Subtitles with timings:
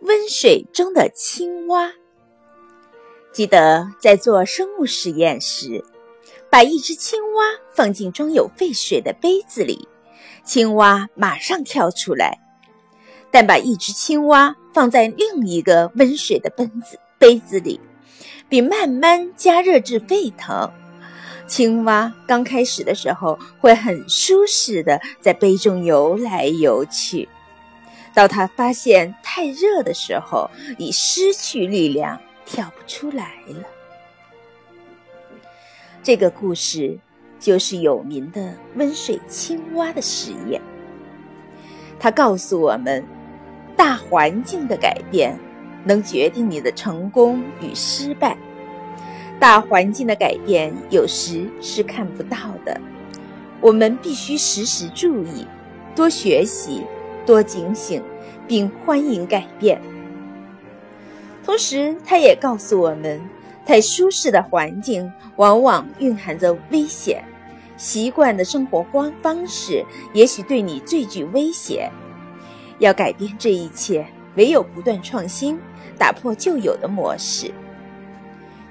[0.00, 1.92] 温水中的青蛙。
[3.32, 5.84] 记得在做生物实验时，
[6.50, 9.88] 把一只青蛙放进装有沸水的杯子里，
[10.44, 12.38] 青蛙马上跳出来；
[13.30, 17.80] 但把一只青蛙放在另一个温水的杯子杯子里，
[18.48, 20.70] 并慢慢加热至沸腾。
[21.46, 27.28] 青蛙刚开始的时候会很舒适的在杯中游来游去，
[28.16, 33.62] 到他发现太热的时候，已失去力量，跳不出来了。
[36.02, 36.98] 这个故事
[37.38, 40.58] 就是有名的温水青蛙的实验。
[42.00, 43.04] 它告诉我们，
[43.76, 45.38] 大环境的改变
[45.84, 48.34] 能决定你的成功与失败。
[49.38, 52.80] 大环境的改变有时是看不到的，
[53.60, 55.46] 我们必须时时注意，
[55.94, 56.82] 多学习，
[57.26, 58.02] 多警醒，
[58.46, 59.80] 并欢迎改变。
[61.44, 63.20] 同时，他也告诉我们，
[63.66, 67.22] 太舒适的环境往往蕴含着危险，
[67.76, 71.90] 习惯的生活方方式也许对你最具威胁。
[72.78, 75.58] 要改变这一切，唯有不断创新，
[75.98, 77.50] 打破旧有的模式。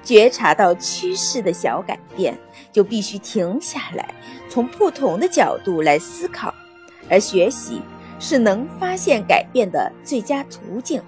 [0.04, 2.38] 觉察到趋势的小改变，
[2.72, 4.14] 就必须停下来，
[4.48, 6.54] 从不同的角度来思考，
[7.10, 7.82] 而学习
[8.20, 11.02] 是能发现改变的最佳途径。